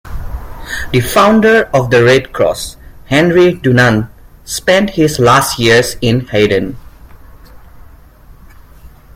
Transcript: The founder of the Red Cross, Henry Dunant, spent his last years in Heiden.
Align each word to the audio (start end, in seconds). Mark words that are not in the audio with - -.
The 0.93 0.99
founder 1.01 1.65
of 1.75 1.91
the 1.91 2.03
Red 2.03 2.33
Cross, 2.33 2.75
Henry 3.05 3.53
Dunant, 3.53 4.09
spent 4.43 4.89
his 4.89 5.19
last 5.19 5.59
years 5.59 5.95
in 6.01 6.21
Heiden. 6.21 6.75